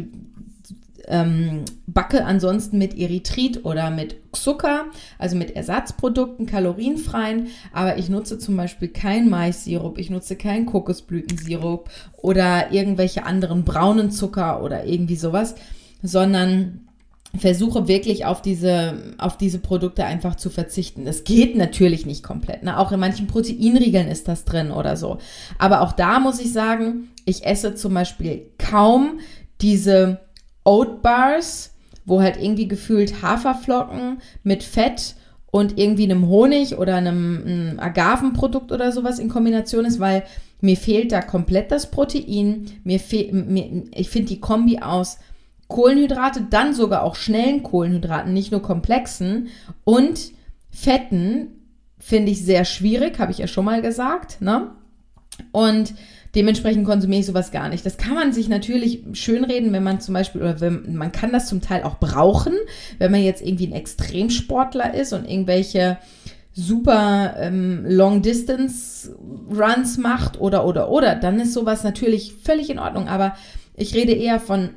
ähm, 1.08 1.64
backe 1.88 2.26
ansonsten 2.26 2.78
mit 2.78 2.98
Erythrit 2.98 3.66
oder 3.66 3.90
mit 3.90 4.18
Zucker, 4.34 4.86
also 5.18 5.36
mit 5.36 5.56
Ersatzprodukten, 5.56 6.46
kalorienfreien, 6.46 7.48
aber 7.74 7.98
ich 7.98 8.10
nutze 8.10 8.38
zum 8.38 8.58
Beispiel 8.58 8.90
kein 8.90 9.30
Maissirup, 9.30 9.98
ich 9.98 10.10
nutze 10.10 10.36
keinen 10.36 10.66
Kokosblütensirup 10.66 11.90
oder 12.18 12.72
irgendwelche 12.72 13.26
anderen 13.26 13.64
braunen 13.64 14.12
Zucker 14.12 14.62
oder 14.62 14.86
irgendwie 14.86 15.16
sowas, 15.16 15.56
sondern 16.04 16.82
versuche 17.36 17.88
wirklich 17.88 18.26
auf 18.26 18.42
diese, 18.42 19.16
auf 19.18 19.38
diese 19.38 19.60
Produkte 19.60 20.06
einfach 20.06 20.36
zu 20.36 20.50
verzichten. 20.50 21.06
Das 21.06 21.24
geht 21.24 21.56
natürlich 21.56 22.06
nicht 22.06 22.24
komplett. 22.24 22.64
Ne? 22.64 22.78
Auch 22.80 22.92
in 22.92 23.00
manchen 23.00 23.28
Proteinriegeln 23.28 24.08
ist 24.08 24.28
das 24.28 24.46
drin 24.46 24.72
oder 24.72 24.98
so. 24.98 25.18
Aber 25.60 25.82
auch 25.82 25.92
da 25.92 26.20
muss 26.20 26.40
ich 26.40 26.52
sagen, 26.52 27.10
ich 27.26 27.46
esse 27.46 27.76
zum 27.76 27.94
Beispiel 27.94 28.48
kaum 28.58 29.20
diese 29.62 30.20
Oat 30.68 31.02
Bars, 31.02 31.74
wo 32.06 32.22
halt 32.22 32.38
irgendwie 32.38 32.68
gefühlt 32.68 33.22
Haferflocken 33.22 34.22
mit 34.44 34.64
Fett 34.64 35.16
und 35.50 35.78
irgendwie 35.80 36.04
einem 36.04 36.28
Honig 36.28 36.78
oder 36.78 36.96
einem, 36.96 37.42
einem 37.46 37.80
Agavenprodukt 37.80 38.72
oder 38.72 38.92
sowas 38.92 39.18
in 39.18 39.30
Kombination 39.30 39.86
ist, 39.86 40.00
weil 40.00 40.24
mir 40.60 40.76
fehlt 40.76 41.12
da 41.12 41.22
komplett 41.22 41.72
das 41.72 41.90
Protein. 41.90 42.66
Mir 42.84 43.00
fehl, 43.00 43.86
ich 43.96 44.10
finde 44.10 44.28
die 44.28 44.42
Kombi 44.42 44.80
aus 44.80 45.20
Kohlenhydrate, 45.70 46.48
dann 46.50 46.74
sogar 46.74 47.04
auch 47.04 47.16
schnellen 47.16 47.64
Kohlenhydraten, 47.64 48.34
nicht 48.34 48.52
nur 48.52 48.62
komplexen 48.62 49.48
und 49.84 50.32
Fetten 50.70 51.48
finde 51.98 52.32
ich 52.32 52.44
sehr 52.44 52.66
schwierig, 52.66 53.20
habe 53.20 53.32
ich 53.32 53.38
ja 53.38 53.48
schon 53.48 53.66
mal 53.66 53.82
gesagt, 53.82 54.42
ne? 54.42 54.72
Und 55.52 55.94
Dementsprechend 56.38 56.86
konsumiere 56.86 57.20
ich 57.22 57.26
sowas 57.26 57.50
gar 57.50 57.68
nicht. 57.68 57.84
Das 57.84 57.98
kann 57.98 58.14
man 58.14 58.32
sich 58.32 58.48
natürlich 58.48 59.02
schönreden, 59.14 59.74
wenn 59.74 59.82
man 59.82 60.00
zum 60.00 60.14
Beispiel, 60.14 60.42
oder 60.42 60.62
wenn, 60.62 60.96
man 60.96 61.12
kann 61.12 61.32
das 61.32 61.48
zum 61.48 61.62
Teil 61.62 61.82
auch 61.82 61.98
brauchen, 61.98 62.54
wenn 63.00 63.10
man 63.10 63.24
jetzt 63.24 63.42
irgendwie 63.42 63.66
ein 63.66 63.74
Extremsportler 63.74 64.94
ist 64.94 65.14
und 65.14 65.28
irgendwelche 65.28 65.98
super 66.54 67.38
ähm, 67.40 67.84
Long-Distance-Runs 67.88 69.98
macht 69.98 70.40
oder, 70.40 70.68
oder, 70.68 70.92
oder, 70.92 71.16
dann 71.16 71.40
ist 71.40 71.54
sowas 71.54 71.84
natürlich 71.84 72.36
völlig 72.44 72.70
in 72.70 72.78
Ordnung. 72.78 73.08
Aber 73.08 73.34
ich 73.74 73.96
rede 73.96 74.12
eher 74.12 74.40
von 74.40 74.70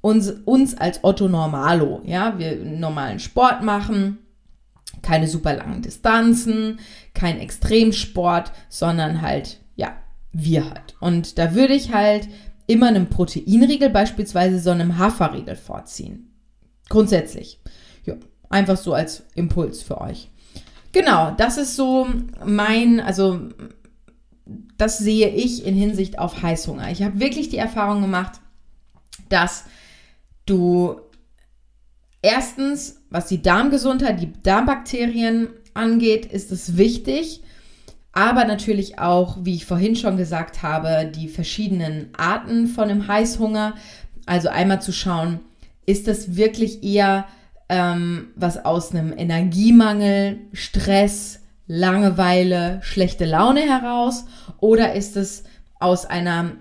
uns, 0.00 0.30
uns 0.44 0.78
als 0.78 1.02
Otto 1.02 1.26
Normalo. 1.26 2.02
Ja, 2.04 2.38
wir 2.38 2.54
normalen 2.64 3.18
Sport 3.18 3.64
machen, 3.64 4.18
keine 5.02 5.26
super 5.26 5.54
langen 5.54 5.82
Distanzen, 5.82 6.78
kein 7.14 7.40
Extremsport, 7.40 8.52
sondern 8.68 9.22
halt, 9.22 9.58
wir 10.32 10.70
halt. 10.70 10.94
Und 11.00 11.38
da 11.38 11.54
würde 11.54 11.74
ich 11.74 11.92
halt 11.92 12.28
immer 12.66 12.88
einem 12.88 13.08
Proteinriegel 13.08 13.90
beispielsweise 13.90 14.60
so 14.60 14.70
einem 14.70 14.98
Haferriegel 14.98 15.56
vorziehen. 15.56 16.30
Grundsätzlich. 16.88 17.60
Ja, 18.04 18.14
einfach 18.48 18.76
so 18.76 18.94
als 18.94 19.24
Impuls 19.34 19.82
für 19.82 20.00
euch. 20.00 20.30
Genau, 20.92 21.32
das 21.36 21.56
ist 21.56 21.76
so 21.76 22.08
mein, 22.44 23.00
also 23.00 23.40
das 24.76 24.98
sehe 24.98 25.28
ich 25.28 25.64
in 25.64 25.74
Hinsicht 25.74 26.18
auf 26.18 26.42
Heißhunger. 26.42 26.90
Ich 26.90 27.02
habe 27.02 27.20
wirklich 27.20 27.48
die 27.48 27.58
Erfahrung 27.58 28.02
gemacht, 28.02 28.40
dass 29.28 29.64
du 30.46 31.00
erstens, 32.22 33.02
was 33.10 33.26
die 33.26 33.42
Darmgesundheit, 33.42 34.20
die 34.20 34.32
Darmbakterien 34.42 35.50
angeht, 35.74 36.26
ist 36.26 36.50
es 36.50 36.76
wichtig, 36.76 37.42
aber 38.12 38.44
natürlich 38.44 38.98
auch, 38.98 39.38
wie 39.42 39.54
ich 39.54 39.66
vorhin 39.66 39.96
schon 39.96 40.16
gesagt 40.16 40.62
habe, 40.62 41.10
die 41.14 41.28
verschiedenen 41.28 42.08
Arten 42.16 42.66
von 42.66 42.88
dem 42.88 43.06
Heißhunger. 43.06 43.74
Also 44.26 44.48
einmal 44.48 44.82
zu 44.82 44.92
schauen, 44.92 45.40
ist 45.86 46.08
das 46.08 46.36
wirklich 46.36 46.82
eher 46.82 47.26
ähm, 47.68 48.28
was 48.34 48.64
aus 48.64 48.92
einem 48.92 49.16
Energiemangel, 49.16 50.38
Stress, 50.52 51.40
Langeweile, 51.66 52.80
schlechte 52.82 53.24
Laune 53.24 53.60
heraus 53.60 54.24
oder 54.58 54.94
ist 54.94 55.16
es 55.16 55.44
aus 55.78 56.04
einer 56.04 56.52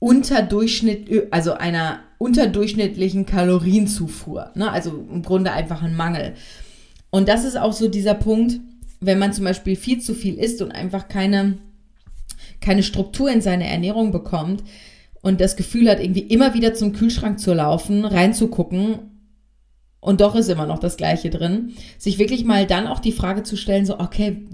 Unterdurchschnitt, 0.00 1.32
also 1.32 1.52
einer 1.52 2.00
unterdurchschnittlichen 2.18 3.24
Kalorienzufuhr, 3.24 4.50
ne? 4.54 4.70
also 4.70 4.90
im 4.90 5.22
Grunde 5.22 5.52
einfach 5.52 5.82
ein 5.82 5.94
Mangel. 5.94 6.34
Und 7.10 7.28
das 7.28 7.44
ist 7.44 7.56
auch 7.56 7.72
so 7.72 7.88
dieser 7.88 8.14
Punkt, 8.14 8.60
wenn 9.00 9.18
man 9.18 9.32
zum 9.32 9.44
Beispiel 9.44 9.76
viel 9.76 10.00
zu 10.00 10.14
viel 10.14 10.34
isst 10.34 10.62
und 10.62 10.72
einfach 10.72 11.08
keine, 11.08 11.58
keine 12.60 12.82
Struktur 12.82 13.30
in 13.30 13.40
seine 13.40 13.66
Ernährung 13.66 14.12
bekommt 14.12 14.62
und 15.22 15.40
das 15.40 15.56
Gefühl 15.56 15.90
hat, 15.90 16.00
irgendwie 16.00 16.20
immer 16.20 16.54
wieder 16.54 16.74
zum 16.74 16.92
Kühlschrank 16.92 17.40
zu 17.40 17.54
laufen, 17.54 18.04
reinzugucken 18.04 19.10
und 20.00 20.20
doch 20.20 20.34
ist 20.34 20.48
immer 20.48 20.66
noch 20.66 20.78
das 20.78 20.96
Gleiche 20.96 21.30
drin, 21.30 21.74
sich 21.98 22.18
wirklich 22.18 22.44
mal 22.44 22.66
dann 22.66 22.86
auch 22.86 23.00
die 23.00 23.12
Frage 23.12 23.42
zu 23.42 23.56
stellen, 23.56 23.86
so, 23.86 23.98
okay, 23.98 24.46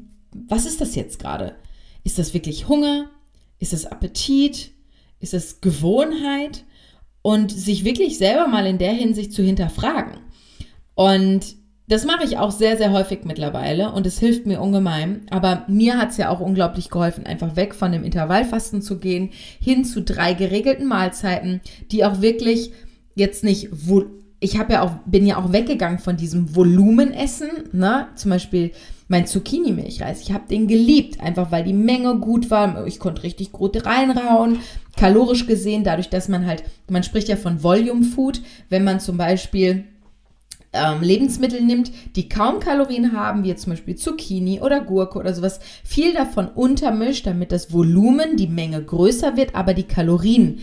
was 0.48 0.66
ist 0.66 0.80
das 0.80 0.94
jetzt 0.94 1.18
gerade? 1.18 1.56
Ist 2.04 2.18
das 2.18 2.34
wirklich 2.34 2.68
Hunger? 2.68 3.10
Ist 3.58 3.72
es 3.72 3.86
Appetit? 3.86 4.72
Ist 5.20 5.34
es 5.34 5.60
Gewohnheit? 5.60 6.64
Und 7.22 7.50
sich 7.50 7.84
wirklich 7.84 8.18
selber 8.18 8.46
mal 8.46 8.66
in 8.66 8.78
der 8.78 8.92
Hinsicht 8.92 9.32
zu 9.32 9.42
hinterfragen. 9.42 10.18
Und 10.94 11.56
das 11.88 12.04
mache 12.04 12.24
ich 12.24 12.38
auch 12.38 12.50
sehr, 12.50 12.76
sehr 12.76 12.92
häufig 12.92 13.20
mittlerweile 13.24 13.92
und 13.92 14.06
es 14.06 14.18
hilft 14.18 14.46
mir 14.46 14.60
ungemein. 14.60 15.22
Aber 15.30 15.64
mir 15.68 15.98
hat 15.98 16.10
es 16.10 16.16
ja 16.16 16.30
auch 16.30 16.40
unglaublich 16.40 16.90
geholfen, 16.90 17.26
einfach 17.26 17.54
weg 17.54 17.74
von 17.74 17.92
dem 17.92 18.02
Intervallfasten 18.02 18.82
zu 18.82 18.98
gehen, 18.98 19.30
hin 19.60 19.84
zu 19.84 20.02
drei 20.02 20.34
geregelten 20.34 20.86
Mahlzeiten, 20.86 21.60
die 21.92 22.04
auch 22.04 22.20
wirklich 22.20 22.72
jetzt 23.14 23.44
nicht, 23.44 23.70
ich 24.40 24.58
habe 24.58 24.74
ja 24.74 24.82
auch, 24.82 24.92
bin 25.06 25.26
ja 25.26 25.36
auch 25.38 25.52
weggegangen 25.52 25.98
von 25.98 26.16
diesem 26.16 26.54
Volumenessen, 26.54 27.50
ne? 27.72 28.08
Zum 28.16 28.30
Beispiel 28.32 28.72
mein 29.08 29.26
Zucchini-Milchreis. 29.26 30.20
Ich 30.20 30.32
habe 30.32 30.48
den 30.48 30.66
geliebt, 30.66 31.20
einfach 31.20 31.52
weil 31.52 31.62
die 31.62 31.72
Menge 31.72 32.16
gut 32.18 32.50
war. 32.50 32.86
Ich 32.86 32.98
konnte 32.98 33.22
richtig 33.22 33.52
gut 33.52 33.86
reinrauen. 33.86 34.58
Kalorisch 34.96 35.46
gesehen, 35.46 35.84
dadurch, 35.84 36.10
dass 36.10 36.28
man 36.28 36.44
halt, 36.46 36.64
man 36.90 37.04
spricht 37.04 37.28
ja 37.28 37.36
von 37.36 37.62
Volume 37.62 38.02
Food, 38.04 38.42
wenn 38.68 38.82
man 38.82 38.98
zum 38.98 39.16
Beispiel 39.16 39.84
ähm, 40.72 41.02
Lebensmittel 41.02 41.62
nimmt, 41.62 41.90
die 42.16 42.28
kaum 42.28 42.60
Kalorien 42.60 43.12
haben, 43.12 43.44
wie 43.44 43.54
zum 43.54 43.72
Beispiel 43.72 43.96
Zucchini 43.96 44.60
oder 44.60 44.80
Gurke 44.80 45.18
oder 45.18 45.34
sowas, 45.34 45.60
viel 45.84 46.12
davon 46.14 46.48
untermischt, 46.48 47.26
damit 47.26 47.52
das 47.52 47.72
Volumen, 47.72 48.36
die 48.36 48.48
Menge 48.48 48.82
größer 48.82 49.36
wird, 49.36 49.54
aber 49.54 49.74
die 49.74 49.84
Kalorien 49.84 50.60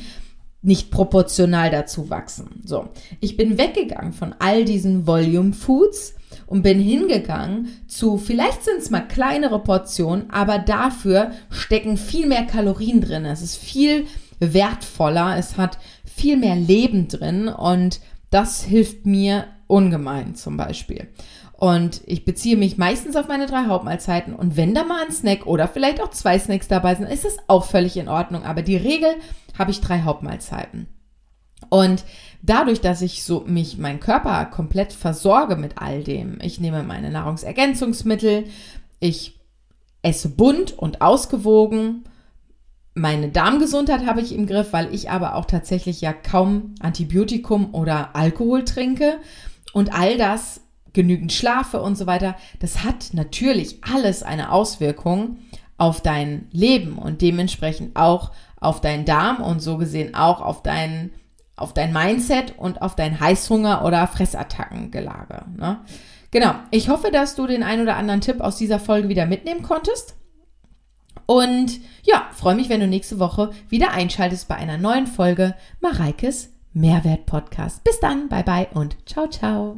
nicht 0.64 0.92
proportional 0.92 1.70
dazu 1.70 2.10
wachsen. 2.10 2.62
So, 2.66 2.90
ich 3.20 3.36
bin 3.36 3.58
weggegangen 3.58 4.14
von 4.14 4.34
all 4.40 4.64
diesen 4.64 5.06
Volume 5.06 5.54
Foods 5.54 6.16
und 6.48 6.64
bin 6.64 6.80
hingegangen 6.80 7.68
zu, 7.88 8.18
vielleicht 8.18 8.64
sind 8.64 8.78
es 8.78 8.90
mal 8.90 9.02
kleinere 9.02 9.60
Portionen, 9.60 10.30
aber 10.30 10.60
dafür 10.60 11.32
stecken 11.50 11.98
viel 11.98 12.28
mehr 12.28 12.46
Kalorien 12.46 13.02
drin. 13.02 13.26
Es 13.26 13.42
ist 13.42 13.58
viel 13.58 14.06
wertvoller, 14.40 15.38
es 15.38 15.58
hat 15.58 15.78
viel 16.06 16.38
mehr 16.38 16.56
Leben 16.56 17.10
drin 17.10 17.50
und 17.50 18.00
das 18.30 18.64
hilft 18.64 19.06
mir 19.06 19.46
ungemein 19.68 20.36
zum 20.36 20.58
Beispiel. 20.58 21.08
Und 21.54 22.02
ich 22.06 22.26
beziehe 22.26 22.58
mich 22.58 22.78
meistens 22.78 23.16
auf 23.16 23.28
meine 23.28 23.46
drei 23.46 23.68
Hauptmahlzeiten. 23.68 24.36
Und 24.36 24.58
wenn 24.58 24.74
da 24.74 24.84
mal 24.84 25.06
ein 25.06 25.12
Snack 25.12 25.46
oder 25.46 25.68
vielleicht 25.68 26.02
auch 26.02 26.10
zwei 26.10 26.38
Snacks 26.38 26.68
dabei 26.68 26.96
sind, 26.96 27.08
ist 27.08 27.26
es 27.26 27.38
auch 27.48 27.66
völlig 27.66 27.96
in 27.96 28.10
Ordnung. 28.10 28.44
Aber 28.44 28.62
die 28.62 28.76
Regel 28.76 29.16
habe 29.58 29.72
ich 29.72 29.80
drei 29.80 30.02
Hauptmahlzeiten. 30.02 30.88
Und 31.70 32.04
dadurch, 32.42 32.82
dass 32.82 33.02
ich 33.02 33.24
so 33.24 33.46
mich, 33.48 33.78
meinen 33.78 34.00
Körper 34.00 34.46
komplett 34.46 34.94
versorge 34.94 35.56
mit 35.56 35.78
all 35.78 36.04
dem, 36.04 36.38
ich 36.42 36.60
nehme 36.60 36.84
meine 36.84 37.10
Nahrungsergänzungsmittel, 37.10 38.46
ich 39.00 39.40
esse 40.02 40.30
bunt 40.30 40.78
und 40.78 41.02
ausgewogen, 41.02 42.04
meine 42.96 43.30
Darmgesundheit 43.30 44.06
habe 44.06 44.22
ich 44.22 44.36
im 44.36 44.46
Griff, 44.46 44.72
weil 44.72 44.94
ich 44.94 45.10
aber 45.10 45.36
auch 45.36 45.46
tatsächlich 45.46 46.02
ja 46.02 46.14
kaum 46.14 46.76
Antibiotikum 46.80 47.74
oder 47.74 48.16
Alkohol 48.16 48.66
trinke. 48.66 49.18
Und 49.74 49.94
all 49.94 50.18
das, 50.18 50.62
genügend 50.94 51.34
schlafe 51.34 51.82
und 51.82 51.98
so 51.98 52.06
weiter, 52.06 52.36
das 52.60 52.84
hat 52.84 53.10
natürlich 53.14 53.84
alles 53.84 54.24
eine 54.24 54.52
Auswirkung 54.52 55.40
auf 55.78 56.02
dein 56.02 56.48
Leben 56.52 56.98
und 56.98 57.22
dementsprechend 57.22 57.96
auch 57.96 58.32
auf 58.60 58.80
deinen 58.80 59.04
Darm 59.04 59.42
und 59.42 59.60
so 59.60 59.78
gesehen 59.78 60.16
auch 60.16 60.40
auf 60.40 60.64
dein, 60.64 61.12
auf 61.58 61.74
dein 61.74 61.92
Mindset 61.92 62.58
und 62.58 62.82
auf 62.82 62.96
dein 62.96 63.20
Heißhunger 63.20 63.84
oder 63.84 64.08
Fressattackengelage. 64.08 65.44
Ne? 65.58 65.82
Genau. 66.32 66.54
Ich 66.72 66.90
hoffe, 66.90 67.12
dass 67.12 67.36
du 67.36 67.48
den 67.48 67.64
ein 67.64 67.82
oder 67.82 67.98
anderen 67.98 68.22
Tipp 68.22 68.40
aus 68.40 68.56
dieser 68.56 68.80
Folge 68.80 69.10
wieder 69.10 69.26
mitnehmen 69.26 69.64
konntest. 69.64 70.16
Und 71.26 71.80
ja, 72.04 72.28
freue 72.34 72.56
mich, 72.56 72.70
wenn 72.70 72.80
du 72.80 72.88
nächste 72.88 73.20
Woche 73.20 73.52
wieder 73.70 73.92
einschaltest 73.92 74.48
bei 74.48 74.56
einer 74.56 74.78
neuen 74.78 75.08
Folge 75.08 75.56
Mareikes 75.80 76.53
Mehrwert 76.74 77.26
Podcast. 77.26 77.84
Bis 77.84 78.00
dann, 78.00 78.30
bye 78.30 78.44
bye 78.44 78.68
und 78.74 78.98
ciao, 79.06 79.28
ciao. 79.28 79.78